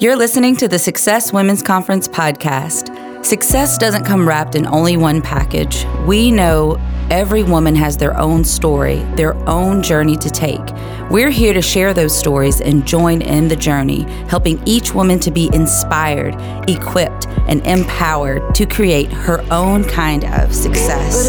[0.00, 3.24] You're listening to the Success Women's Conference podcast.
[3.24, 5.84] Success doesn't come wrapped in only one package.
[6.06, 6.78] We know
[7.10, 10.62] every woman has their own story, their own journey to take.
[11.10, 15.32] We're here to share those stories and join in the journey, helping each woman to
[15.32, 16.36] be inspired,
[16.70, 21.28] equipped, and empowered to create her own kind of success.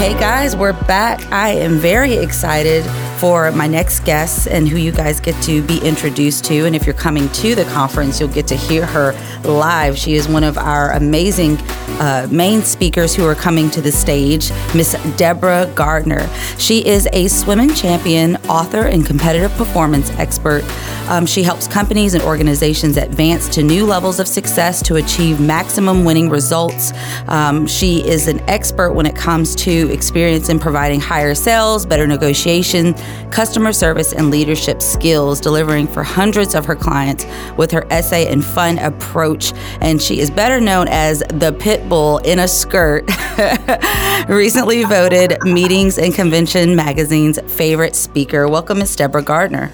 [0.00, 1.24] Hey guys, we're back.
[1.30, 2.84] I am very excited
[3.22, 6.66] for my next guest and who you guys get to be introduced to.
[6.66, 9.12] And if you're coming to the conference, you'll get to hear her
[9.44, 9.96] live.
[9.96, 11.56] She is one of our amazing
[12.02, 16.28] uh, main speakers who are coming to the stage, Miss Deborah Gardner.
[16.58, 20.64] She is a swimming champion, author, and competitive performance expert.
[21.08, 26.04] Um, she helps companies and organizations advance to new levels of success to achieve maximum
[26.04, 26.92] winning results.
[27.28, 32.08] Um, she is an expert when it comes to experience in providing higher sales, better
[32.08, 32.94] negotiation,
[33.30, 38.44] customer service, and leadership skills, delivering for hundreds of her clients with her essay and
[38.44, 39.52] fun approach.
[39.80, 43.04] And she is better known as the pit bull in a skirt.
[44.26, 48.48] Recently voted Meetings and Convention Magazine's favorite speaker.
[48.48, 49.70] Welcome, Miss Deborah Gardner.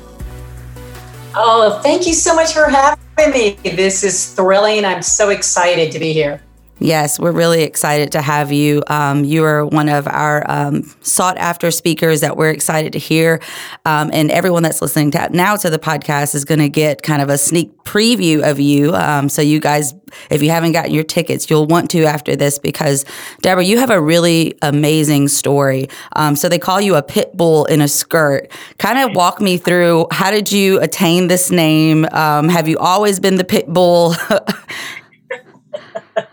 [1.37, 3.51] Oh, thank you so much for having me.
[3.63, 4.85] This is thrilling.
[4.85, 6.43] I'm so excited to be here.
[6.81, 8.84] Yes, we're really excited to have you.
[8.87, 13.41] Um, you are one of our um, sought after speakers that we're excited to hear.
[13.84, 17.21] Um, and everyone that's listening to, now to the podcast is going to get kind
[17.21, 18.95] of a sneak preview of you.
[18.95, 19.93] Um, so, you guys,
[20.31, 23.05] if you haven't gotten your tickets, you'll want to after this because,
[23.41, 25.89] Deborah, you have a really amazing story.
[26.15, 28.53] Um, so, they call you a pit bull in a skirt.
[28.79, 32.06] Kind of walk me through how did you attain this name?
[32.12, 34.15] Um, have you always been the pit bull?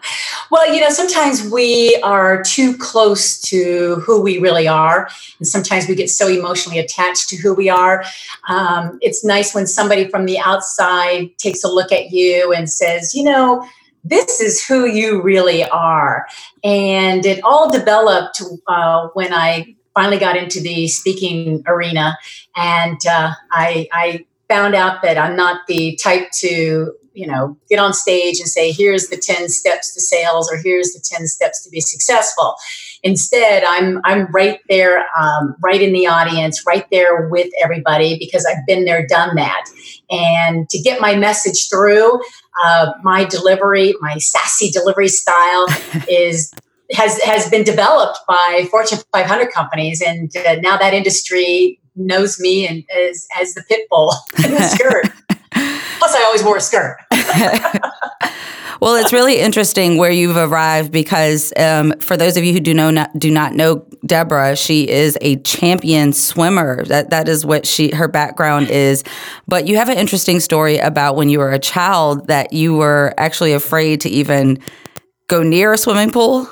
[0.51, 5.09] Well, you know, sometimes we are too close to who we really are.
[5.39, 8.03] And sometimes we get so emotionally attached to who we are.
[8.47, 13.15] Um, it's nice when somebody from the outside takes a look at you and says,
[13.15, 13.67] you know,
[14.03, 16.27] this is who you really are.
[16.63, 22.17] And it all developed uh, when I finally got into the speaking arena.
[22.55, 27.79] And uh, I, I found out that I'm not the type to you know get
[27.79, 31.63] on stage and say here's the 10 steps to sales or here's the 10 steps
[31.63, 32.55] to be successful.
[33.03, 38.45] Instead i'm i'm right there um, right in the audience right there with everybody because
[38.45, 39.65] i've been there done that.
[40.09, 42.21] And to get my message through
[42.63, 45.67] uh, my delivery my sassy delivery style
[46.09, 46.53] is
[46.91, 52.67] has has been developed by fortune 500 companies and uh, now that industry knows me
[52.67, 55.05] and as as the pit bull in the skirt
[56.05, 56.97] Plus, I always wore a skirt.
[58.79, 62.75] well, it's really interesting where you've arrived because um, for those of you who do
[62.75, 66.85] know not, do not know Deborah, she is a champion swimmer.
[66.85, 69.03] That that is what she her background is.
[69.47, 73.15] But you have an interesting story about when you were a child that you were
[73.17, 74.59] actually afraid to even
[75.25, 76.47] go near a swimming pool.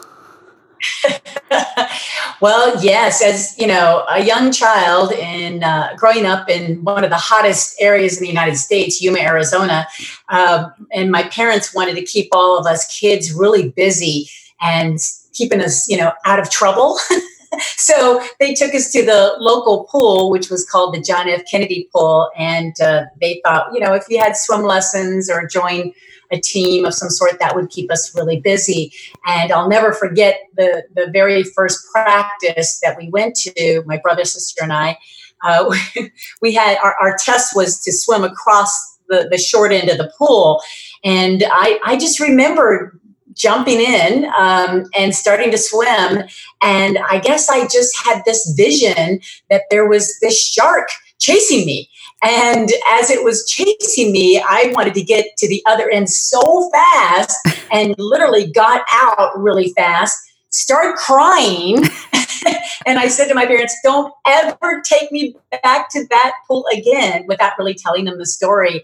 [2.42, 7.10] well, yes, as you know, a young child in uh, growing up in one of
[7.10, 9.88] the hottest areas in the United States, Yuma, Arizona,
[10.30, 14.30] uh, and my parents wanted to keep all of us kids really busy
[14.62, 14.98] and
[15.34, 16.98] keeping us, you know, out of trouble.
[17.62, 21.44] so they took us to the local pool, which was called the John F.
[21.50, 25.94] Kennedy Pool, and uh, they thought, you know, if you had swim lessons or join
[26.32, 28.92] a team of some sort that would keep us really busy.
[29.26, 34.26] And I'll never forget the, the very first practice that we went to, my brother,
[34.26, 34.98] sister, and I.
[35.44, 35.76] Uh,
[36.42, 40.12] we had our, our test was to swim across the, the short end of the
[40.18, 40.62] pool.
[41.04, 43.00] And I, I just remember
[43.34, 46.24] jumping in um, and starting to swim.
[46.62, 49.20] And I guess I just had this vision
[49.50, 50.88] that there was this shark
[51.20, 51.90] chasing me.
[52.24, 56.70] And as it was chasing me, I wanted to get to the other end so
[56.72, 57.38] fast
[57.72, 60.18] and literally got out really fast,
[60.50, 61.84] started crying.
[62.86, 67.26] and I said to my parents, don't ever take me back to that pool again
[67.28, 68.84] without really telling them the story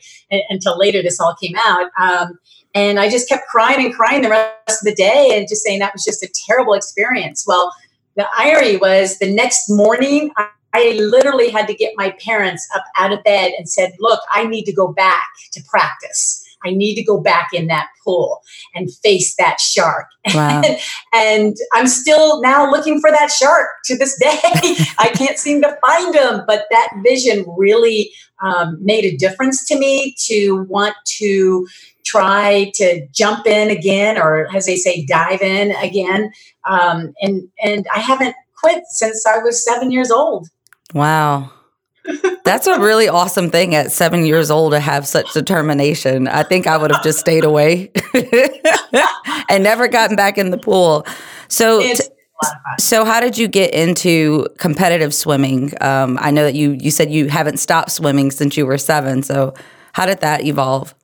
[0.50, 1.90] until later this all came out.
[2.00, 2.40] Um,
[2.76, 5.80] and I just kept crying and crying the rest of the day and just saying
[5.80, 7.46] that was just a terrible experience.
[7.48, 7.74] Well,
[8.16, 10.32] the irony was the next morning,
[10.74, 14.46] I literally had to get my parents up out of bed and said, Look, I
[14.46, 15.24] need to go back
[15.54, 16.46] to practice.
[16.66, 18.42] I need to go back in that pool
[18.76, 20.08] and face that shark.
[20.36, 20.62] Wow.
[21.14, 24.38] and I'm still now looking for that shark to this day.
[25.00, 28.12] I can't seem to find him, but that vision really
[28.44, 31.68] um, made a difference to me to want to
[32.06, 36.32] try to jump in again, or as they say, dive in again.
[36.70, 40.50] Um, and and I haven't quit since I was seven years old.
[40.94, 41.52] Wow.
[42.44, 46.28] That's a really awesome thing at seven years old to have such determination.
[46.28, 47.92] I think I would have just stayed away
[49.50, 51.06] and never gotten back in the pool.
[51.48, 52.00] So, t-
[52.80, 55.74] so how did you get into competitive swimming?
[55.82, 59.22] Um, I know that you you said you haven't stopped swimming since you were seven.
[59.22, 59.54] So,
[59.94, 60.96] how did that evolve?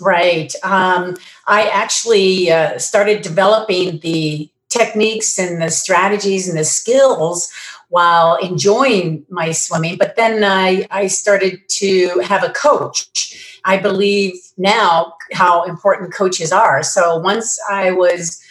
[0.00, 0.52] Right.
[0.62, 7.52] Um, I actually uh, started developing the techniques and the strategies and the skills
[7.92, 9.98] while enjoying my swimming.
[9.98, 13.60] But then I, I started to have a coach.
[13.66, 16.82] I believe now how important coaches are.
[16.82, 18.42] So once I was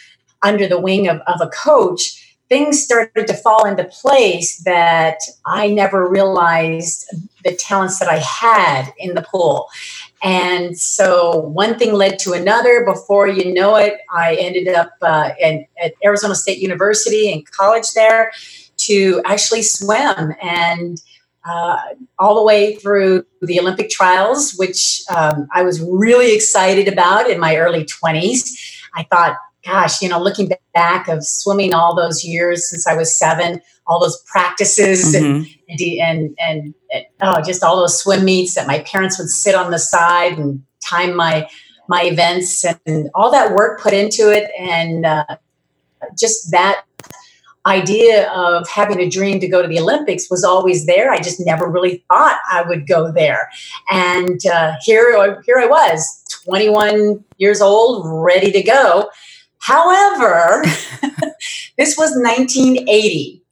[0.42, 5.66] under the wing of, of a coach, things started to fall into place that I
[5.66, 7.12] never realized
[7.42, 9.68] the talents that I had in the pool.
[10.22, 12.84] And so one thing led to another.
[12.84, 17.92] Before you know it, I ended up uh, in, at Arizona State University in college
[17.94, 18.30] there
[18.86, 21.00] to actually swim and
[21.44, 21.76] uh,
[22.18, 27.40] all the way through the Olympic trials, which um, I was really excited about in
[27.40, 28.80] my early 20s.
[28.94, 33.16] I thought, gosh, you know, looking back of swimming all those years since I was
[33.16, 35.50] seven, all those practices mm-hmm.
[35.68, 39.54] and, and, and, and, oh, just all those swim meets that my parents would sit
[39.54, 41.48] on the side and time my,
[41.88, 44.50] my events and all that work put into it.
[44.58, 45.24] And uh,
[46.18, 46.84] just that
[47.66, 51.12] idea of having a dream to go to the Olympics was always there.
[51.12, 53.50] I just never really thought I would go there.
[53.90, 59.10] And uh, here, here I was, 21 years old, ready to go.
[59.58, 60.64] However,
[61.78, 63.42] this was 1980.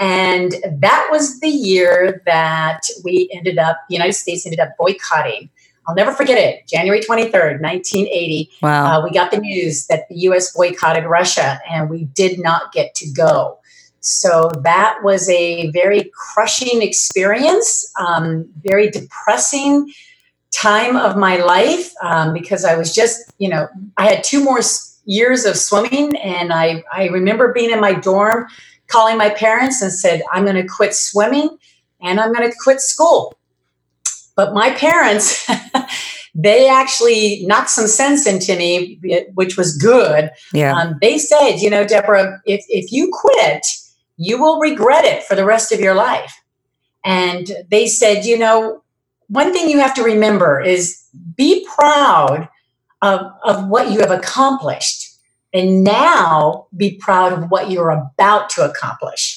[0.00, 5.48] And that was the year that we ended up, the United States ended up boycotting.
[5.86, 6.66] I'll never forget it.
[6.66, 8.50] January 23rd, 1980.
[8.62, 9.00] Wow.
[9.00, 12.94] Uh, we got the news that the US boycotted Russia and we did not get
[12.96, 13.58] to go.
[14.00, 19.92] So that was a very crushing experience, um, very depressing
[20.52, 24.60] time of my life um, because I was just, you know, I had two more
[25.04, 28.46] years of swimming and I, I remember being in my dorm
[28.88, 31.56] calling my parents and said, I'm going to quit swimming
[32.00, 33.36] and I'm going to quit school.
[34.34, 35.48] But my parents,
[36.34, 38.98] they actually knocked some sense into me,
[39.34, 40.30] which was good.
[40.52, 40.74] Yeah.
[40.74, 43.66] Um, they said, you know, Deborah, if, if you quit,
[44.16, 46.34] you will regret it for the rest of your life.
[47.04, 48.82] And they said, you know,
[49.28, 51.02] one thing you have to remember is
[51.36, 52.48] be proud
[53.02, 55.18] of, of what you have accomplished
[55.52, 59.31] and now be proud of what you're about to accomplish.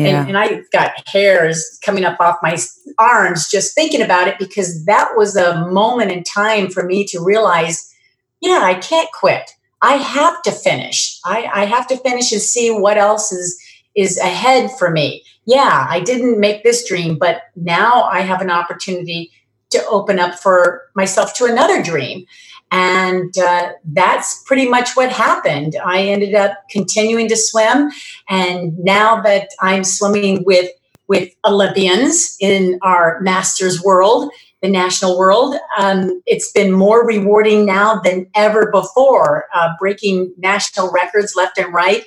[0.00, 0.20] Yeah.
[0.20, 2.56] And, and I got hairs coming up off my
[2.98, 7.22] arms just thinking about it because that was a moment in time for me to
[7.22, 7.92] realize,
[8.40, 9.50] yeah, I can't quit.
[9.82, 11.18] I have to finish.
[11.24, 13.60] I, I have to finish and see what else is
[13.96, 15.24] is ahead for me.
[15.46, 19.32] Yeah, I didn't make this dream, but now I have an opportunity
[19.70, 22.26] to open up for myself to another dream.
[22.70, 25.74] And uh, that's pretty much what happened.
[25.84, 27.90] I ended up continuing to swim.
[28.28, 30.70] And now that I'm swimming with,
[31.08, 34.30] with Olympians in our master's world,
[34.62, 40.92] the national world, um, it's been more rewarding now than ever before, uh, breaking national
[40.92, 42.04] records left and right.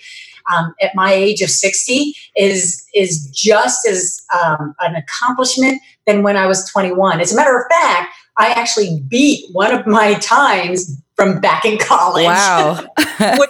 [0.53, 6.35] Um, at my age of 60 is is just as um, an accomplishment than when
[6.35, 7.21] I was 21.
[7.21, 11.77] As a matter of fact, I actually beat one of my times from back in
[11.77, 12.25] college.
[12.25, 12.85] Wow.
[12.97, 13.41] and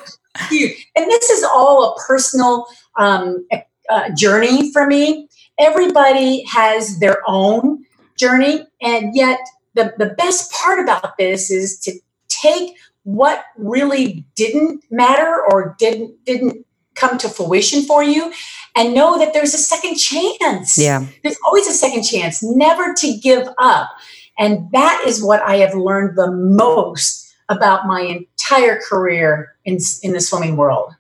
[0.51, 2.65] this is all a personal
[2.98, 3.48] um,
[3.89, 5.27] uh, journey for me.
[5.60, 7.86] Everybody has their own
[8.17, 8.65] journey.
[8.81, 9.39] And yet,
[9.75, 11.93] the, the best part about this is to
[12.27, 16.65] take what really didn't matter or didn't didn't
[16.96, 18.31] come to fruition for you
[18.75, 20.77] and know that there's a second chance.
[20.77, 21.05] Yeah.
[21.24, 23.89] There's always a second chance, never to give up.
[24.37, 30.13] And that is what I have learned the most about my entire career in, in
[30.13, 30.93] the swimming world.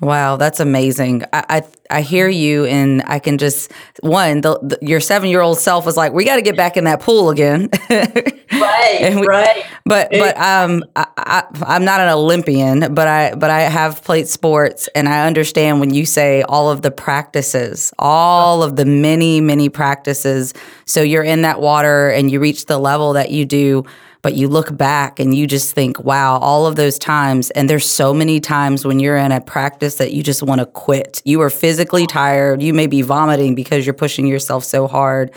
[0.00, 1.24] Wow, that's amazing.
[1.32, 4.42] I, I, I hear you, and I can just one.
[4.42, 6.84] The, the, your seven year old self was like, "We got to get back in
[6.84, 9.64] that pool again." right, we, right.
[9.84, 14.28] But but um, I, I, am not an Olympian, but I but I have played
[14.28, 19.40] sports, and I understand when you say all of the practices, all of the many
[19.40, 20.54] many practices.
[20.84, 23.84] So you're in that water, and you reach the level that you do
[24.22, 27.50] but you look back and you just think, wow, all of those times.
[27.50, 30.66] And there's so many times when you're in a practice that you just want to
[30.66, 31.22] quit.
[31.24, 32.62] You are physically tired.
[32.62, 35.30] You may be vomiting because you're pushing yourself so hard.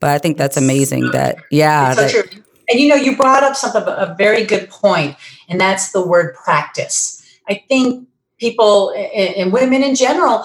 [0.00, 1.94] But I think that's amazing that, yeah.
[1.94, 5.16] So that, and you know, you brought up something, a very good point,
[5.48, 7.22] and that's the word practice.
[7.48, 10.44] I think people and women in general,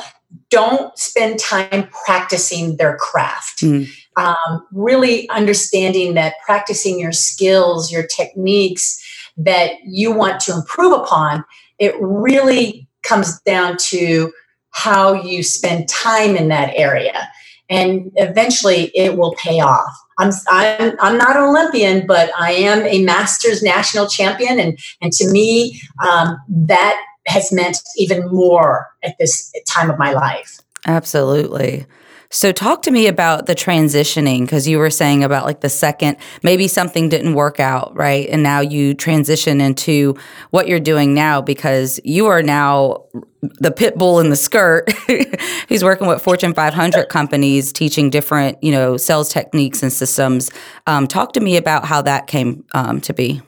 [0.50, 3.62] don't spend time practicing their craft.
[3.62, 3.90] Mm.
[4.16, 9.02] Um, really understanding that practicing your skills, your techniques
[9.38, 11.46] that you want to improve upon,
[11.80, 14.32] it really comes down to
[14.72, 17.28] how you spend time in that area.
[17.70, 19.92] And eventually it will pay off.
[20.18, 24.60] I'm, I'm, I'm not an Olympian, but I am a Masters national champion.
[24.60, 30.14] And, and to me, um, that has meant even more at this time of my
[30.14, 30.60] life.
[30.88, 31.86] Absolutely.
[32.32, 36.18] So, talk to me about the transitioning because you were saying about like the second,
[36.44, 38.30] maybe something didn't work out, right?
[38.30, 40.16] And now you transition into
[40.52, 43.06] what you're doing now because you are now
[43.42, 44.92] the pit bull in the skirt.
[45.70, 50.52] He's working with Fortune 500 companies, teaching different, you know, sales techniques and systems.
[50.86, 53.42] Um, talk to me about how that came um, to be.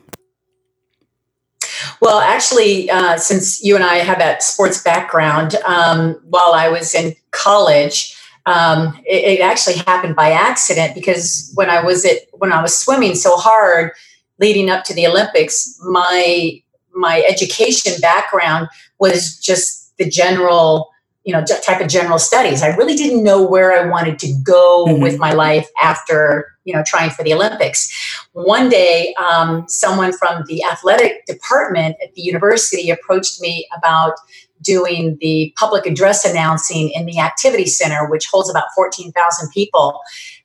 [2.01, 6.95] Well, actually, uh, since you and I have that sports background, um, while I was
[6.95, 8.17] in college,
[8.47, 12.75] um, it, it, actually happened by accident because when I was at when I was
[12.75, 13.91] swimming so hard
[14.39, 16.59] leading up to the Olympics, my
[16.91, 18.67] my education background
[18.97, 20.89] was just the general
[21.23, 22.63] you know type of general studies.
[22.63, 25.03] I really didn't know where I wanted to go mm-hmm.
[25.03, 27.89] with my life after you know trying for the Olympics.
[28.33, 34.13] One day, um, someone from the athletic department at the university approached me about
[34.61, 39.99] doing the public address announcing in the activity center, which holds about 14,000 people.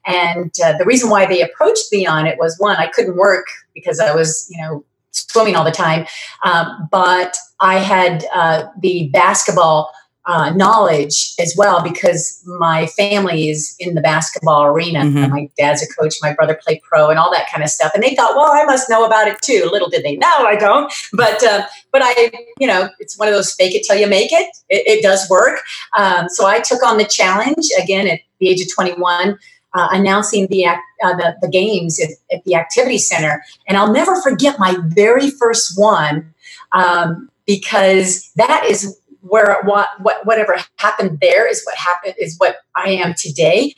[0.07, 3.47] And uh, the reason why they approached me on it was one, I couldn't work
[3.75, 6.07] because I was, you know, swimming all the time.
[6.45, 9.93] Um, but I had uh, the basketball
[10.27, 15.01] uh, knowledge as well because my family is in the basketball arena.
[15.01, 15.33] Mm-hmm.
[15.33, 17.93] My dad's a coach, my brother played pro, and all that kind of stuff.
[17.95, 19.69] And they thought, well, I must know about it too.
[19.73, 20.93] Little did they know I don't.
[21.13, 24.33] But uh, but I, you know, it's one of those fake it till you make
[24.33, 24.49] it.
[24.69, 25.61] It, it does work.
[25.97, 29.39] Um, so I took on the challenge again at the age of 21.
[29.75, 34.23] Uh, announcing the, uh, the, the games at, at, the activity center, and I'll never
[34.23, 36.33] forget my very first one
[36.73, 42.57] um, because that is where what, what whatever happened there is what happened is what
[42.75, 43.75] I am today.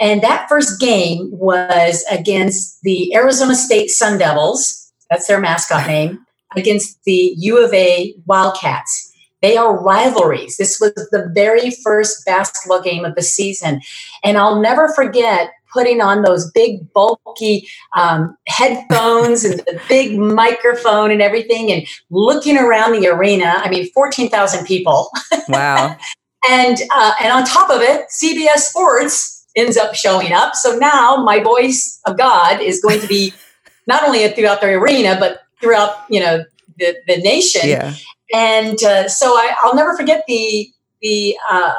[0.00, 4.92] And that first game was against the Arizona State Sun Devils.
[5.10, 6.24] That's their mascot name.
[6.56, 9.12] Against the U of A Wildcats.
[9.42, 10.56] They are rivalries.
[10.56, 13.82] This was the very first basketball game of the season.
[14.24, 21.10] And I'll never forget putting on those big bulky um, headphones and the big microphone
[21.10, 23.54] and everything and looking around the arena.
[23.56, 25.10] I mean 14000 people.
[25.48, 25.96] Wow.
[26.48, 30.54] And uh, and on top of it cbs sports ends up showing up.
[30.54, 33.34] So now my voice of god is going to be
[33.88, 36.44] not only throughout the arena but throughout you know
[36.78, 37.68] the, the nation.
[37.68, 37.92] Yeah.
[38.32, 40.70] and uh, so I, i'll never forget the
[41.02, 41.74] the uh,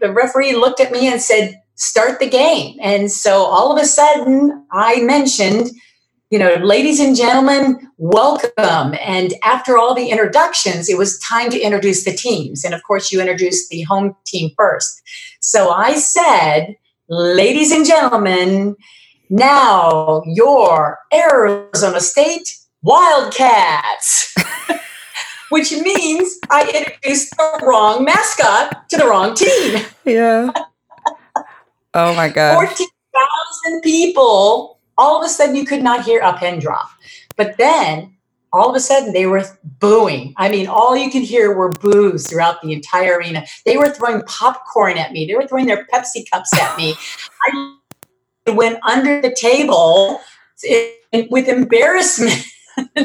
[0.00, 2.76] the referee looked at me and said start the game.
[2.80, 5.70] And so all of a sudden, I mentioned,
[6.30, 8.94] you know, ladies and gentlemen, welcome.
[9.00, 12.64] And after all the introductions, it was time to introduce the teams.
[12.64, 15.02] And of course, you introduced the home team first.
[15.40, 16.76] So I said,
[17.08, 18.76] ladies and gentlemen,
[19.28, 22.48] now your Arizona State
[22.82, 24.34] Wildcats.
[25.50, 29.84] Which means I introduced the wrong mascot to the wrong team.
[30.06, 30.50] Yeah.
[31.94, 32.54] Oh my God.
[32.54, 34.78] 14,000 people.
[34.98, 36.88] All of a sudden, you could not hear a pin drop.
[37.36, 38.16] But then
[38.52, 39.44] all of a sudden they were
[39.80, 40.34] booing.
[40.36, 43.44] I mean, all you could hear were boos throughout the entire arena.
[43.64, 45.26] They were throwing popcorn at me.
[45.26, 46.94] They were throwing their Pepsi cups at me.
[47.48, 47.78] I
[48.48, 50.20] went under the table
[51.30, 52.44] with embarrassment.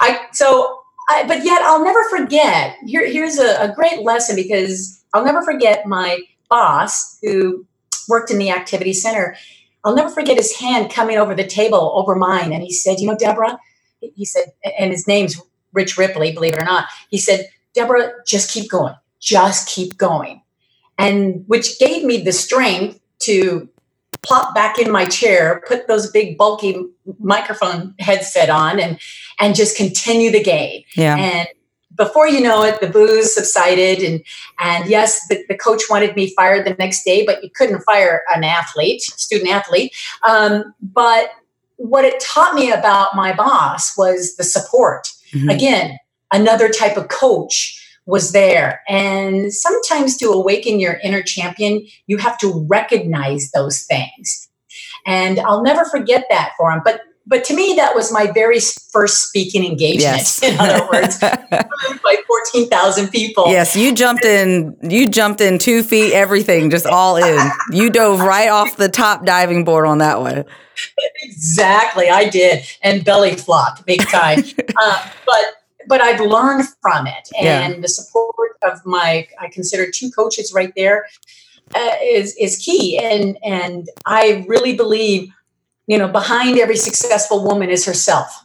[0.00, 2.76] I so, I, but yet I'll never forget.
[2.84, 7.66] Here, here's a, a great lesson because I'll never forget my boss who
[8.08, 9.36] worked in the activity center.
[9.84, 12.52] I'll never forget his hand coming over the table over mine.
[12.52, 13.58] And he said, You know, Deborah,
[14.00, 15.40] he said, and his name's
[15.72, 16.86] Rich Ripley, believe it or not.
[17.10, 18.94] He said, Deborah, just keep going.
[19.20, 20.42] Just keep going.
[20.98, 23.68] And which gave me the strength to
[24.22, 26.76] plop back in my chair, put those big bulky
[27.18, 28.98] microphone headset on and
[29.40, 30.82] and just continue the game.
[30.96, 31.16] Yeah.
[31.16, 31.48] And
[31.96, 34.22] before you know it, the boos subsided, and
[34.58, 38.22] and yes, the, the coach wanted me fired the next day, but you couldn't fire
[38.34, 39.94] an athlete, student athlete.
[40.26, 41.30] Um, but
[41.76, 45.08] what it taught me about my boss was the support.
[45.32, 45.50] Mm-hmm.
[45.50, 45.98] Again,
[46.32, 48.82] another type of coach was there.
[48.88, 54.48] And sometimes to awaken your inner champion, you have to recognize those things.
[55.04, 56.82] And I'll never forget that for him.
[56.84, 58.60] But but to me, that was my very
[58.92, 60.16] first speaking engagement.
[60.18, 60.42] Yes.
[60.42, 63.48] In other words, by fourteen thousand people.
[63.48, 64.76] Yes, you jumped in.
[64.82, 67.50] You jumped in two feet, everything, just all in.
[67.72, 70.44] You dove right off the top diving board on that one.
[71.22, 74.40] Exactly, I did, and belly flop big time.
[74.76, 75.44] uh, but
[75.88, 77.80] but I've learned from it, and yeah.
[77.80, 81.06] the support of my I consider two coaches right there
[81.74, 85.32] uh, is is key, and and I really believe
[85.86, 88.44] you know behind every successful woman is herself.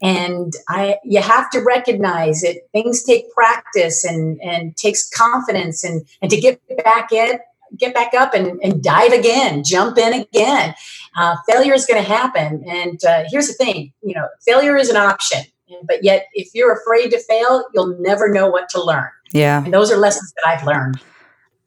[0.00, 2.68] And i you have to recognize it.
[2.72, 7.38] Things take practice and and takes confidence and and to get back in
[7.76, 10.74] get back up and, and dive again jump in again.
[11.16, 12.64] Uh, failure is going to happen.
[12.66, 15.40] And uh, here's the thing you know failure is an option
[15.86, 19.10] but yet if you're afraid to fail you'll never know what to learn.
[19.32, 19.62] Yeah.
[19.62, 21.00] And those are lessons that i've learned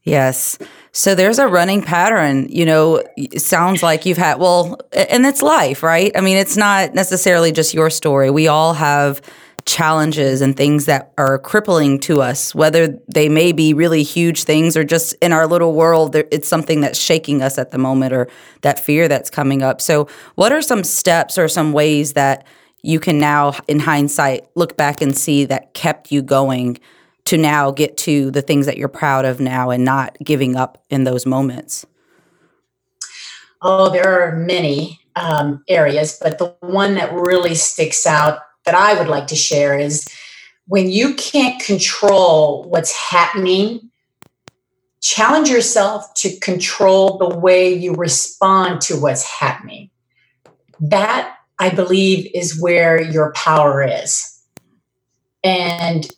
[0.03, 0.57] Yes.
[0.91, 3.03] So there's a running pattern, you know,
[3.37, 6.11] sounds like you've had, well, and it's life, right?
[6.15, 8.31] I mean, it's not necessarily just your story.
[8.31, 9.21] We all have
[9.65, 14.75] challenges and things that are crippling to us, whether they may be really huge things
[14.75, 18.27] or just in our little world, it's something that's shaking us at the moment or
[18.61, 19.79] that fear that's coming up.
[19.79, 22.45] So, what are some steps or some ways that
[22.81, 26.79] you can now, in hindsight, look back and see that kept you going?
[27.25, 30.83] To now get to the things that you're proud of now and not giving up
[30.89, 31.85] in those moments?
[33.61, 38.97] Oh, there are many um, areas, but the one that really sticks out that I
[38.97, 40.07] would like to share is
[40.67, 43.89] when you can't control what's happening,
[45.01, 49.89] challenge yourself to control the way you respond to what's happening.
[50.79, 54.39] That, I believe, is where your power is.
[55.43, 56.09] And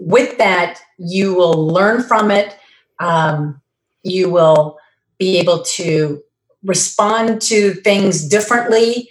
[0.00, 2.56] with that, you will learn from it.
[2.98, 3.60] Um,
[4.02, 4.78] you will
[5.18, 6.22] be able to
[6.64, 9.08] respond to things differently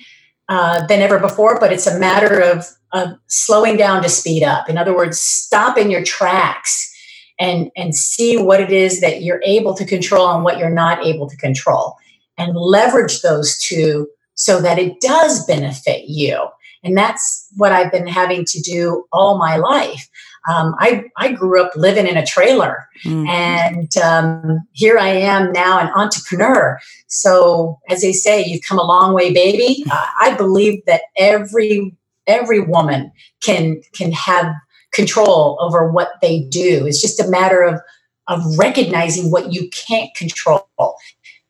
[0.50, 4.67] uh, than ever before, but it's a matter of, of slowing down to speed up.
[4.67, 6.91] In other words, stop in your tracks
[7.39, 11.05] and, and see what it is that you're able to control and what you're not
[11.05, 11.96] able to control,
[12.38, 16.48] and leverage those two so that it does benefit you.
[16.84, 20.09] And that's what I've been having to do all my life
[20.50, 23.27] um, I, I grew up living in a trailer mm-hmm.
[23.27, 26.79] and um, here I am now an entrepreneur.
[27.07, 29.85] So as they say, you've come a long way, baby.
[29.92, 31.96] Uh, I believe that every
[32.27, 34.53] every woman can can have
[34.94, 36.85] control over what they do.
[36.85, 37.81] It's just a matter of
[38.27, 40.68] of recognizing what you can't control.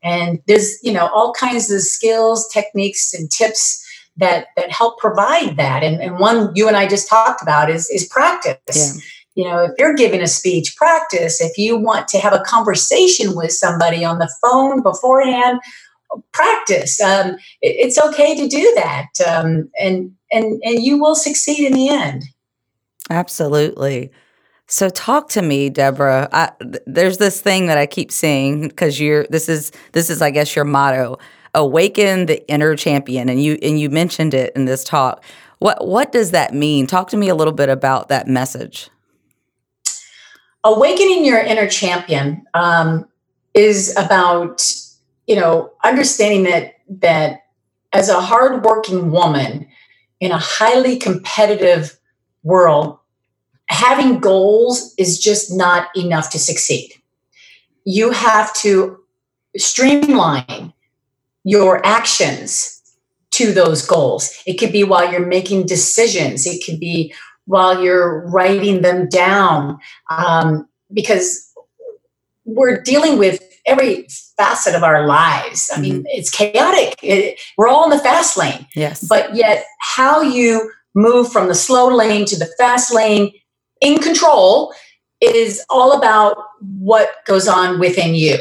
[0.02, 3.86] And there's you know all kinds of skills, techniques, and tips
[4.20, 5.84] that that help provide that.
[5.84, 8.58] And, and one you and I just talked about is is practice.
[8.76, 9.02] Yeah.
[9.36, 11.40] You know, if you're giving a speech, practice.
[11.40, 15.62] If you want to have a conversation with somebody on the phone beforehand,
[16.34, 17.00] practice.
[17.00, 21.74] Um, it, it's okay to do that, um, and and and you will succeed in
[21.74, 22.24] the end.
[23.10, 24.12] Absolutely.
[24.68, 26.30] So talk to me, Deborah.
[26.32, 29.26] I, th- there's this thing that I keep seeing because you're.
[29.30, 31.18] This is this is I guess your motto
[31.54, 33.30] awaken the inner champion.
[33.30, 35.24] And you and you mentioned it in this talk.
[35.60, 36.88] What what does that mean?
[36.88, 38.90] Talk to me a little bit about that message.
[40.64, 43.08] Awakening your inner champion um,
[43.54, 44.64] is about
[45.28, 47.42] you know understanding that that
[47.94, 49.68] as a hardworking woman
[50.20, 51.98] in a highly competitive
[52.44, 53.00] world
[53.70, 56.92] having goals is just not enough to succeed.
[57.86, 58.98] You have to
[59.58, 60.74] streamline
[61.50, 62.80] your actions
[63.32, 64.32] to those goals.
[64.46, 67.12] It could be while you're making decisions, it could be
[67.46, 69.80] while you're writing them down,
[70.12, 71.52] um, because
[72.46, 74.08] we're dealing with every
[74.38, 75.72] facet of our lives.
[75.76, 76.18] I mean, mm-hmm.
[76.18, 77.00] it's chaotic.
[77.02, 78.68] It, we're all in the fast lane.
[78.76, 79.04] Yes.
[79.08, 83.32] But yet, how you move from the slow lane to the fast lane
[83.82, 84.72] in control
[85.20, 88.38] is all about what goes on within you.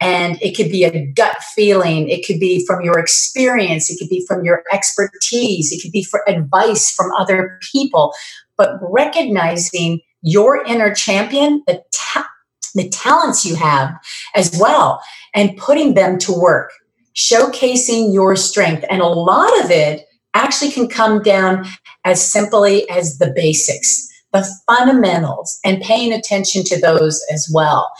[0.00, 4.10] And it could be a gut feeling, it could be from your experience, it could
[4.10, 8.12] be from your expertise, it could be for advice from other people.
[8.56, 12.28] But recognizing your inner champion, the, ta-
[12.74, 13.94] the talents you have
[14.34, 15.02] as well,
[15.34, 16.72] and putting them to work,
[17.14, 18.84] showcasing your strength.
[18.90, 21.66] And a lot of it actually can come down
[22.04, 27.90] as simply as the basics the fundamentals and paying attention to those as well.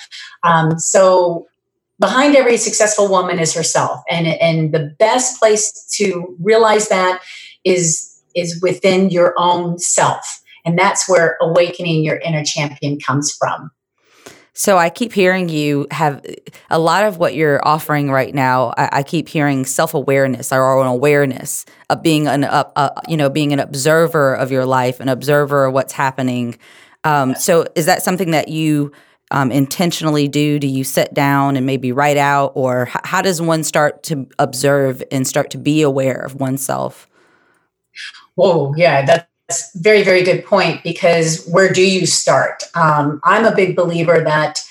[0.43, 1.47] Um, so
[2.01, 7.21] behind every successful woman is herself and and the best place to realize that
[7.65, 13.71] is is within your own self and that's where awakening your inner champion comes from
[14.57, 16.25] So I keep hearing you have
[16.71, 18.73] a lot of what you're offering right now.
[18.77, 23.17] I, I keep hearing self awareness or an awareness of being an uh, uh, you
[23.17, 26.57] know being an observer of your life, an observer of what's happening.
[27.03, 28.93] Um, so is that something that you
[29.35, 30.61] um, intentionally do?
[30.61, 34.29] Do you sit down and maybe write out, or h- how does one start to
[34.39, 37.09] observe and start to be aware of oneself?
[38.37, 42.63] Whoa, yeah, that, that's very, very good point because where do you start?
[42.77, 44.65] Um, I'm a big believer that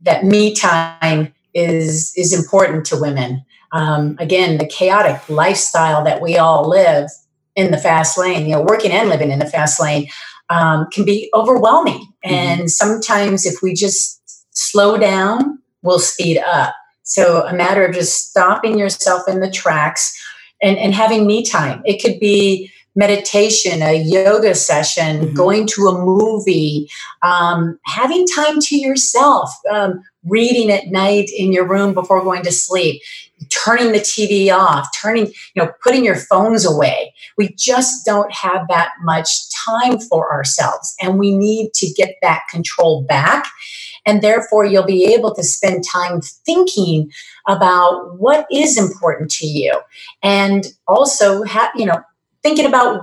[0.00, 3.44] that me time is is important to women.
[3.70, 7.08] Um, again, the chaotic lifestyle that we all live
[7.54, 10.08] in the fast lane, you know, working and living in the fast lane,
[10.50, 12.00] um, can be overwhelming.
[12.24, 12.34] Mm-hmm.
[12.34, 16.74] And sometimes, if we just slow down, we'll speed up.
[17.02, 20.12] So, a matter of just stopping yourself in the tracks
[20.62, 21.82] and, and having me time.
[21.84, 25.34] It could be meditation, a yoga session, mm-hmm.
[25.34, 26.88] going to a movie,
[27.22, 32.50] um, having time to yourself, um, reading at night in your room before going to
[32.50, 33.00] sleep,
[33.50, 37.14] turning the TV off, turning, you know, putting your phones away.
[37.36, 42.42] We just don't have that much time for ourselves, and we need to get that
[42.50, 43.46] control back.
[44.06, 47.10] And therefore, you'll be able to spend time thinking
[47.46, 49.80] about what is important to you,
[50.22, 52.02] and also, have you know,
[52.42, 53.02] thinking about,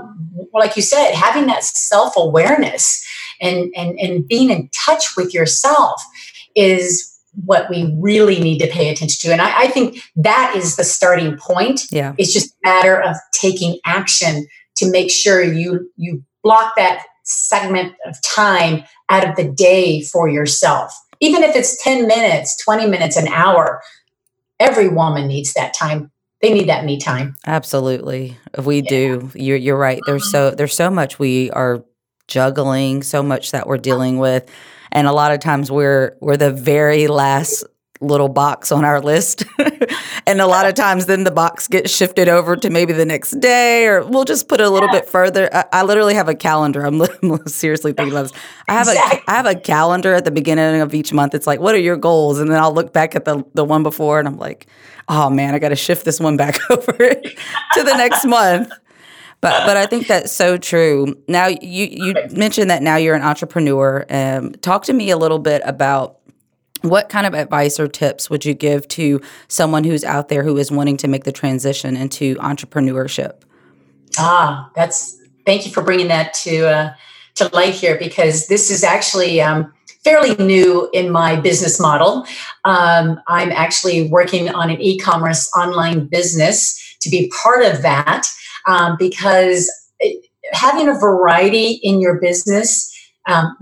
[0.53, 3.05] like you said, having that self awareness
[3.41, 6.01] and, and, and being in touch with yourself
[6.55, 9.33] is what we really need to pay attention to.
[9.33, 11.81] And I, I, think that is the starting point.
[11.91, 12.13] Yeah.
[12.17, 17.93] It's just a matter of taking action to make sure you you block that segment
[18.05, 20.93] of time out of the day for yourself.
[21.19, 23.81] Even if it's 10 minutes, 20 minutes, an hour,
[24.59, 27.35] every woman needs that time they need that me time.
[27.47, 28.37] Absolutely.
[28.63, 28.89] We yeah.
[28.89, 29.31] do.
[29.33, 29.99] You're you're right.
[30.05, 31.83] There's so there's so much we are
[32.27, 34.49] juggling, so much that we're dealing with.
[34.91, 37.65] And a lot of times we're we're the very last
[38.01, 39.45] little box on our list.
[40.27, 43.39] and a lot of times then the box gets shifted over to maybe the next
[43.39, 44.99] day or we'll just put it a little yeah.
[44.99, 45.53] bit further.
[45.53, 46.85] I, I, literally have a calendar.
[46.85, 48.33] I'm, I'm, seriously thinking about this.
[48.67, 49.19] I have exactly.
[49.27, 51.33] a I have a calendar at the beginning of each month.
[51.33, 52.39] It's like, what are your goals?
[52.39, 54.67] And then I'll look back at the the one before and I'm like,
[55.07, 58.71] oh man, I got to shift this one back over to the next month.
[59.41, 61.15] But but I think that's so true.
[61.27, 64.05] Now you you mentioned that now you're an entrepreneur.
[64.09, 66.17] Um, talk to me a little bit about
[66.81, 70.57] what kind of advice or tips would you give to someone who's out there who
[70.57, 73.41] is wanting to make the transition into entrepreneurship?
[74.17, 76.93] Ah, that's thank you for bringing that to uh,
[77.35, 79.71] to light here because this is actually um,
[80.03, 82.25] fairly new in my business model.
[82.63, 88.27] Um, I'm actually working on an e-commerce online business to be part of that
[88.67, 92.91] um, because it, having a variety in your business
[93.27, 93.55] um,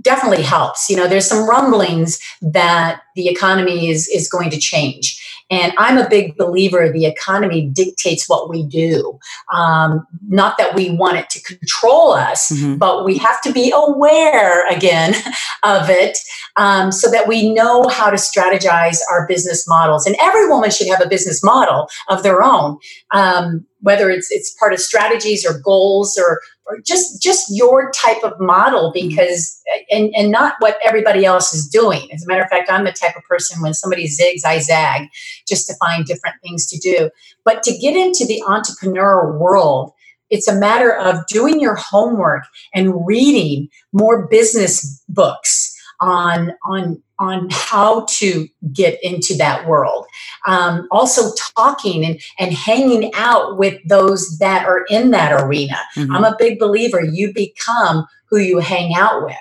[0.00, 0.90] definitely helps.
[0.90, 5.98] You know, there's some rumblings that the economy is is going to change, and I'm
[5.98, 9.18] a big believer the economy dictates what we do.
[9.54, 12.76] Um, not that we want it to control us, mm-hmm.
[12.76, 15.14] but we have to be aware again
[15.62, 16.18] of it
[16.56, 20.06] um, so that we know how to strategize our business models.
[20.06, 22.78] And every woman should have a business model of their own.
[23.12, 28.22] Um, whether it's it's part of strategies or goals or or just just your type
[28.22, 29.08] of model mm-hmm.
[29.08, 32.08] because and and not what everybody else is doing.
[32.12, 35.08] As a matter of fact i'm the type of person when somebody zigs i zag
[35.48, 37.10] just to find different things to do.
[37.44, 39.92] But to get into the entrepreneur world
[40.30, 47.48] it's a matter of doing your homework and reading more business books on on on
[47.50, 50.04] how to get into that world.
[50.46, 55.76] Um, also, talking and, and hanging out with those that are in that arena.
[55.96, 56.12] Mm-hmm.
[56.12, 59.36] I'm a big believer you become who you hang out with.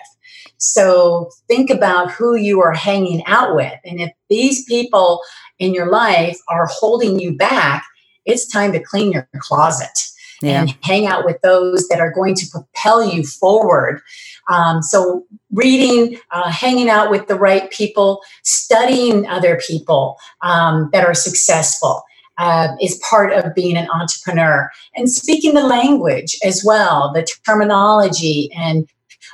[0.57, 3.73] So, think about who you are hanging out with.
[3.83, 5.21] And if these people
[5.59, 7.85] in your life are holding you back,
[8.25, 10.61] it's time to clean your closet yeah.
[10.61, 14.01] and hang out with those that are going to propel you forward.
[14.49, 21.05] Um, so, reading, uh, hanging out with the right people, studying other people um, that
[21.05, 22.03] are successful.
[22.39, 28.49] Uh, is part of being an entrepreneur and speaking the language as well, the terminology
[28.57, 28.89] and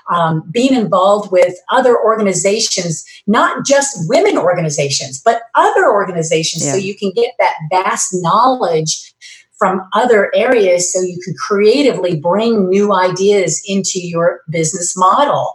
[0.10, 6.74] um, being involved with other organizations, not just women organizations, but other organizations, yeah.
[6.74, 9.13] so you can get that vast knowledge
[9.60, 15.54] from other areas so you can creatively bring new ideas into your business model.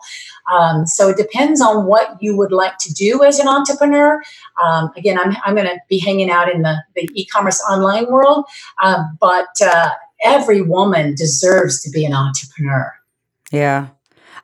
[0.52, 4.22] Um, so it depends on what you would like to do as an entrepreneur.
[4.62, 8.06] Um, again, I'm, I'm going to be hanging out in the, the e commerce online
[8.10, 8.44] world,
[8.82, 9.90] uh, but uh,
[10.22, 12.92] every woman deserves to be an entrepreneur.
[13.50, 13.88] Yeah.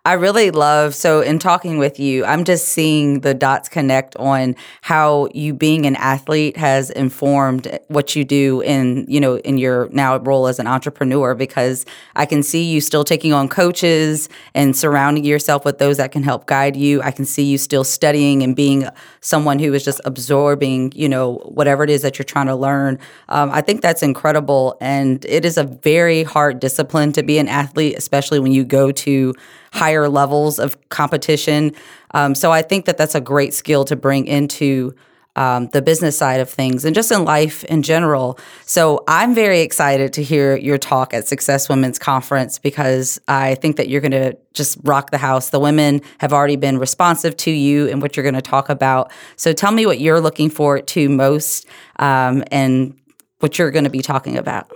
[0.07, 4.57] I really love so in talking with you, I'm just seeing the dots connect on
[4.81, 9.91] how you being an athlete has informed what you do in, you know, in your
[9.91, 11.85] now role as an entrepreneur because
[12.17, 16.23] I can see you still taking on coaches and surrounding yourself with those that can
[16.23, 17.03] help guide you.
[17.03, 18.89] I can see you still studying and being
[19.21, 22.99] someone who is just absorbing, you know, whatever it is that you're trying to learn.
[23.29, 27.49] Um, I think that's incredible and it is a very hard discipline to be an
[27.49, 29.35] athlete, especially when you go to
[29.73, 31.73] higher levels of competition.
[32.13, 34.95] Um, so I think that that's a great skill to bring into
[35.37, 38.39] um, the business side of things and just in life in general.
[38.67, 43.77] So I'm very excited to hear your talk at Success Women's Conference because I think
[43.77, 45.51] that you're going to just rock the house.
[45.51, 49.13] The women have already been responsive to you and what you're going to talk about.
[49.37, 51.67] So tell me what you're looking forward to most
[52.01, 52.99] um, and
[53.39, 54.71] what you're going to be talking about.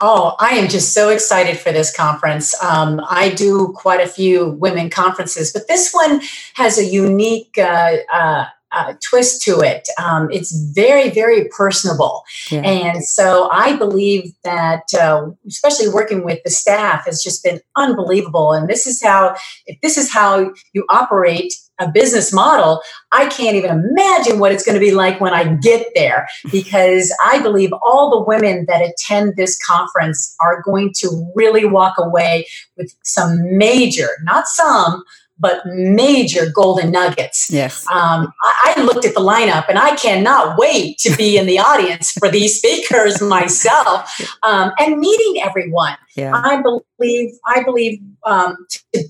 [0.00, 2.60] Oh, I am just so excited for this conference.
[2.62, 6.20] Um, I do quite a few women conferences, but this one
[6.54, 9.88] has a unique uh, uh, uh, twist to it.
[10.02, 12.22] Um, it's very, very personable.
[12.50, 12.60] Yeah.
[12.60, 18.52] And so I believe that, uh, especially working with the staff, has just been unbelievable.
[18.52, 23.56] And this is how, if this is how you operate a business model, I can't
[23.56, 26.28] even imagine what it's going to be like when I get there.
[26.50, 31.94] Because I believe all the women that attend this conference are going to really walk
[31.98, 35.02] away with some major, not some,
[35.38, 37.48] but major golden nuggets.
[37.50, 37.86] Yes.
[37.90, 41.58] Um, I, I, looked at the lineup and I cannot wait to be in the
[41.70, 44.10] audience for these speakers myself
[44.42, 45.96] um, and meeting everyone.
[46.16, 46.34] Yeah.
[46.34, 49.04] I believe, I believe, um, to,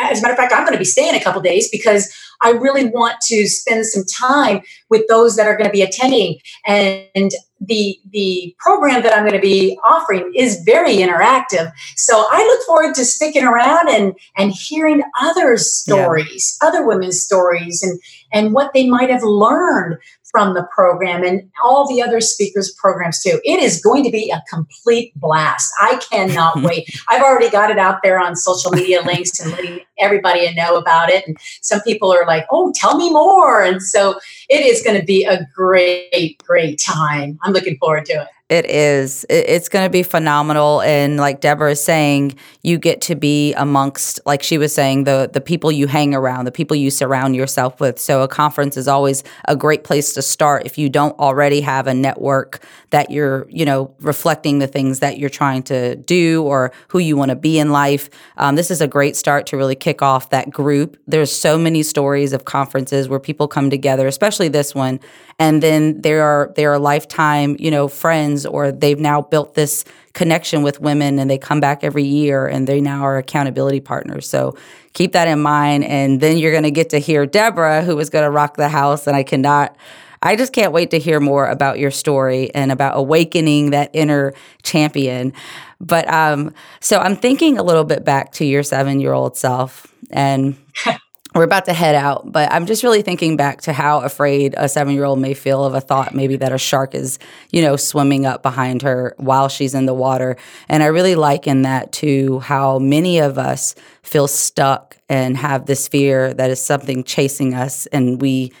[0.00, 2.12] as a matter of fact, I'm going to be staying a couple days because
[2.42, 6.38] I really want to spend some time with those that are going to be attending.
[6.66, 11.72] And the the program that I'm going to be offering is very interactive.
[11.96, 16.68] So I look forward to sticking around and and hearing other stories, yeah.
[16.68, 17.98] other women's stories, and
[18.36, 19.96] and what they might have learned
[20.30, 23.40] from the program and all the other speakers programs too.
[23.42, 25.72] It is going to be a complete blast.
[25.80, 26.86] I cannot wait.
[27.08, 31.08] I've already got it out there on social media links and letting everybody know about
[31.08, 31.26] it.
[31.26, 34.20] And some people are like, "Oh, tell me more." And so
[34.50, 37.38] it is going to be a great, great time.
[37.42, 38.28] I'm looking forward to it.
[38.48, 39.26] It is.
[39.28, 44.20] It's going to be phenomenal, and like Deborah is saying, you get to be amongst,
[44.24, 47.80] like she was saying, the the people you hang around, the people you surround yourself
[47.80, 47.98] with.
[47.98, 51.88] So a conference is always a great place to start if you don't already have
[51.88, 56.70] a network that you're, you know, reflecting the things that you're trying to do or
[56.86, 58.08] who you want to be in life.
[58.36, 60.96] Um, this is a great start to really kick off that group.
[61.08, 65.00] There's so many stories of conferences where people come together, especially this one,
[65.40, 69.84] and then there are there are lifetime, you know, friends or they've now built this
[70.12, 74.28] connection with women and they come back every year and they now are accountability partners.
[74.28, 74.56] So
[74.92, 75.84] keep that in mind.
[75.84, 78.68] And then you're going to get to hear Deborah, who is going to rock the
[78.68, 79.06] house.
[79.06, 79.76] And I cannot
[80.22, 84.32] I just can't wait to hear more about your story and about awakening that inner
[84.62, 85.32] champion.
[85.80, 89.86] But um, so I'm thinking a little bit back to your seven year old self,
[90.10, 90.56] and
[91.36, 92.32] we're about to head out.
[92.32, 95.64] But I'm just really thinking back to how afraid a seven year old may feel
[95.64, 97.18] of a thought, maybe that a shark is,
[97.50, 100.36] you know, swimming up behind her while she's in the water.
[100.68, 105.88] And I really liken that to how many of us feel stuck and have this
[105.88, 108.52] fear that is something chasing us, and we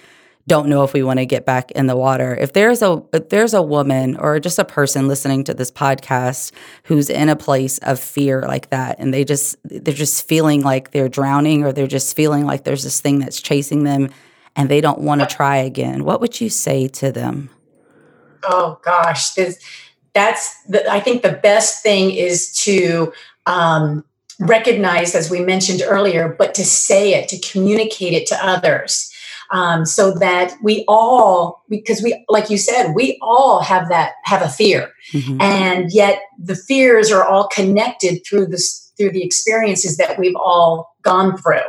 [0.48, 2.36] don't know if we want to get back in the water.
[2.36, 6.52] If there's a if there's a woman or just a person listening to this podcast
[6.84, 10.92] who's in a place of fear like that and they just they're just feeling like
[10.92, 14.10] they're drowning or they're just feeling like there's this thing that's chasing them
[14.56, 17.50] and they don't want to try again, what would you say to them?
[18.42, 19.58] Oh gosh, this,
[20.14, 23.12] that's the, I think the best thing is to
[23.44, 24.04] um,
[24.40, 29.12] recognize, as we mentioned earlier, but to say it, to communicate it to others
[29.50, 34.42] um, so that we all because we like you said we all have that have
[34.42, 34.90] a fear.
[35.12, 35.40] Mm-hmm.
[35.40, 40.96] and yet the fears are all connected through this through the experiences that we've all
[41.02, 41.60] gone through.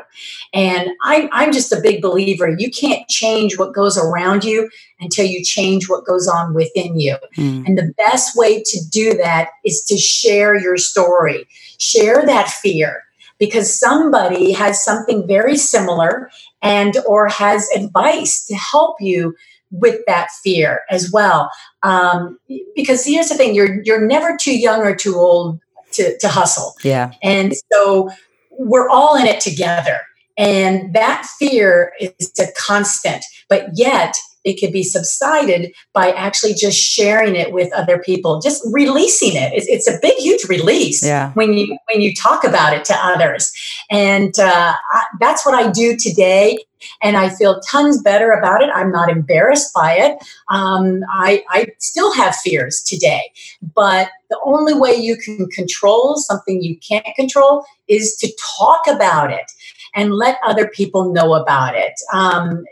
[0.53, 5.25] And I'm, I'm just a big believer you can't change what goes around you until
[5.25, 7.17] you change what goes on within you.
[7.35, 7.67] Mm.
[7.67, 11.47] and the best way to do that is to share your story.
[11.77, 13.03] Share that fear
[13.39, 16.29] because somebody has something very similar
[16.61, 19.35] and or has advice to help you
[19.71, 21.51] with that fear as well.
[21.83, 22.39] Um,
[22.75, 25.59] because here's the thing you're you're never too young or too old
[25.93, 26.73] to, to hustle.
[26.83, 27.11] Yeah.
[27.21, 28.09] And so
[28.51, 29.99] we're all in it together.
[30.37, 36.79] And that fear is a constant but yet it could be subsided by actually just
[36.79, 39.51] sharing it with other people, just releasing it.
[39.53, 41.31] It's, it's a big, huge release yeah.
[41.33, 43.51] when you when you talk about it to others,
[43.89, 46.57] and uh, I, that's what I do today.
[47.01, 48.69] And I feel tons better about it.
[48.71, 50.17] I'm not embarrassed by it.
[50.49, 53.31] Um, I, I still have fears today,
[53.73, 59.31] but the only way you can control something you can't control is to talk about
[59.31, 59.51] it
[59.95, 61.93] and let other people know about it.
[62.13, 62.63] Um,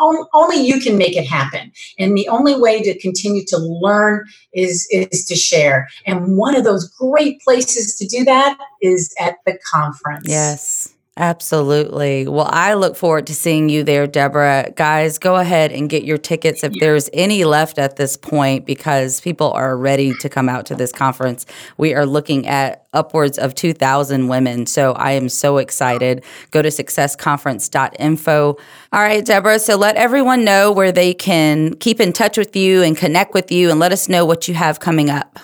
[0.00, 1.72] only you can make it happen.
[1.98, 5.88] And the only way to continue to learn is, is to share.
[6.06, 10.26] And one of those great places to do that is at the conference.
[10.28, 10.94] Yes.
[11.16, 12.26] Absolutely.
[12.26, 14.72] Well, I look forward to seeing you there, Deborah.
[14.76, 19.20] Guys, go ahead and get your tickets if there's any left at this point because
[19.20, 21.46] people are ready to come out to this conference.
[21.76, 24.66] We are looking at upwards of 2,000 women.
[24.66, 26.24] So I am so excited.
[26.52, 28.56] Go to successconference.info.
[28.92, 29.58] All right, Deborah.
[29.58, 33.50] So let everyone know where they can keep in touch with you and connect with
[33.50, 35.40] you and let us know what you have coming up.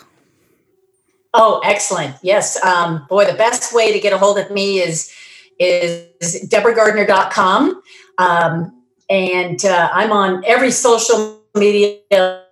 [1.35, 2.16] Oh, excellent.
[2.22, 2.57] Yes.
[2.64, 5.12] Um, boy, the best way to get a hold of me is
[5.59, 7.83] is deborahgardner.com.
[8.19, 12.42] Um, and uh, I'm on every social media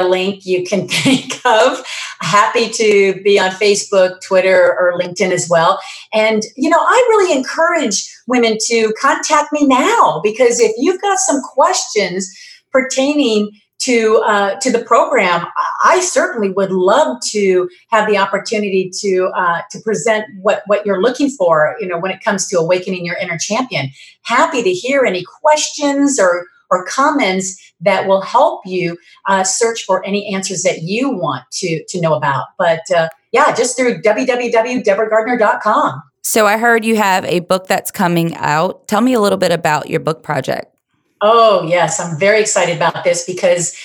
[0.00, 1.84] link you can think of.
[2.20, 5.78] Happy to be on Facebook, Twitter, or LinkedIn as well.
[6.12, 11.18] And, you know, I really encourage women to contact me now because if you've got
[11.18, 12.30] some questions
[12.72, 15.46] pertaining to uh, to the program,
[15.84, 21.00] I certainly would love to have the opportunity to uh, to present what what you're
[21.00, 21.76] looking for.
[21.80, 23.90] You know, when it comes to awakening your inner champion.
[24.22, 30.04] Happy to hear any questions or or comments that will help you uh, search for
[30.04, 32.46] any answers that you want to to know about.
[32.58, 36.02] But uh, yeah, just through www.deborahgardner.com.
[36.22, 38.86] So I heard you have a book that's coming out.
[38.86, 40.77] Tell me a little bit about your book project.
[41.20, 42.00] Oh, yes.
[42.00, 43.76] I'm very excited about this because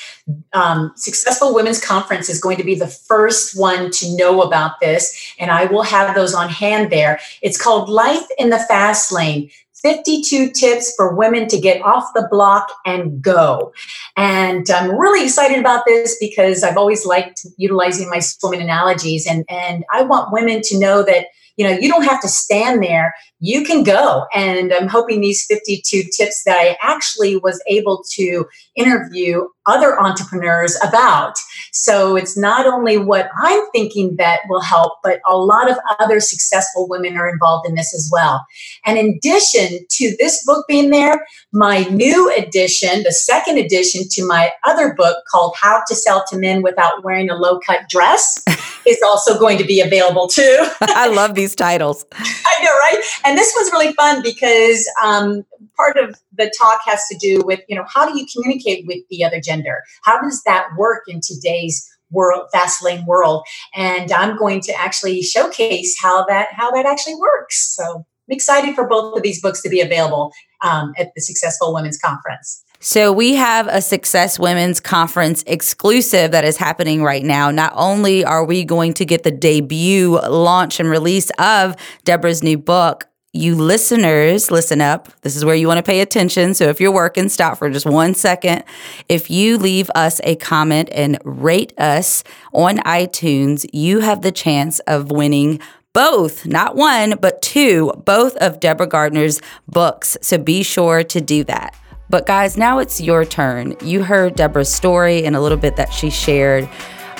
[0.53, 5.33] um, Successful Women's Conference is going to be the first one to know about this.
[5.39, 7.19] And I will have those on hand there.
[7.41, 9.49] It's called Life in the Fast Lane
[9.83, 13.73] 52 tips for women to get off the block and go.
[14.15, 19.27] And I'm really excited about this because I've always liked utilizing my swimming analogies.
[19.27, 22.83] And, and I want women to know that you know you don't have to stand
[22.83, 23.13] there.
[23.39, 24.25] You can go.
[24.33, 30.77] And i'm hoping these 52 tips that i actually was able to interview other entrepreneurs
[30.83, 31.35] about.
[31.71, 36.19] So it's not only what i'm thinking that will help but a lot of other
[36.19, 38.45] successful women are involved in this as well.
[38.85, 44.25] And in addition to this book being there my new edition the second edition to
[44.25, 48.43] my other book called how to sell to men without wearing a low cut dress
[48.85, 50.65] is also going to be available too.
[50.81, 52.05] I love these titles.
[52.13, 53.03] I know right?
[53.25, 57.61] And this was really fun because um, part of the talk has to do with
[57.67, 59.83] you know how do you communicate with the other gender?
[60.03, 63.45] How does that work in today's world fast lane world?
[63.73, 67.75] And i'm going to actually showcase how that how that actually works.
[67.75, 71.73] So i'm excited for both of these books to be available um, at the successful
[71.73, 77.49] women's conference so we have a Success Women's Conference exclusive that is happening right now.
[77.49, 82.57] Not only are we going to get the debut launch and release of Deborah's new
[82.57, 85.07] book, you listeners, listen up.
[85.21, 86.53] This is where you want to pay attention.
[86.53, 88.65] So if you're working, stop for just one second.
[89.07, 94.79] If you leave us a comment and rate us on iTunes, you have the chance
[94.81, 95.61] of winning
[95.93, 100.17] both, not one, but two, both of Deborah Gardner's books.
[100.21, 101.75] So be sure to do that.
[102.09, 103.75] But guys, now it's your turn.
[103.83, 106.69] You heard Deborah's story and a little bit that she shared.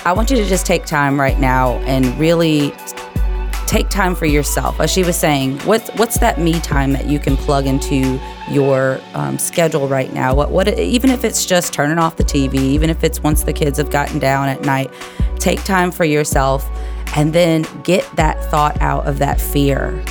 [0.06, 2.74] I want you to just take time right now and really
[3.66, 4.80] take time for yourself.
[4.80, 8.20] As she was saying, what's what's that me time that you can plug into
[8.50, 10.36] your um, schedule right now?
[10.36, 13.54] What what even if it's just turning off the TV, even if it's once the
[13.54, 14.92] kids have gotten down at night,
[15.40, 16.70] take time for yourself,
[17.16, 20.04] and then get that thought out of that fear.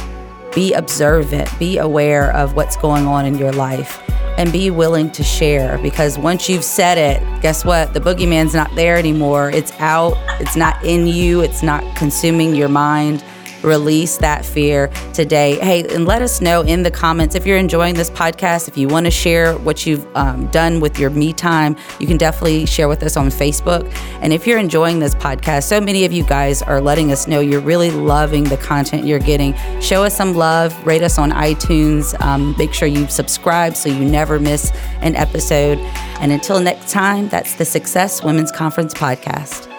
[0.55, 1.49] Be observant.
[1.59, 4.03] Be aware of what's going on in your life.
[4.39, 7.93] And be willing to share because once you've said it, guess what?
[7.93, 9.51] The boogeyman's not there anymore.
[9.51, 10.15] It's out.
[10.41, 11.43] It's not in you.
[11.43, 13.23] It's not consuming your mind
[13.63, 15.59] release that fear today.
[15.59, 18.69] Hey, and let us know in the comments if you're enjoying this podcast.
[18.69, 22.17] If you want to share what you've um, done with your me time, you can
[22.17, 23.91] definitely share with us on Facebook.
[24.21, 27.41] And if you're enjoying this podcast, so many of you guys are letting us know
[27.41, 29.55] you're really loving the content you're getting.
[29.81, 34.05] Show us some love, rate us on iTunes, um, make sure you subscribe so you
[34.05, 35.79] never miss an episode.
[36.21, 39.72] And until next time, that's the Success Women's Conference podcast.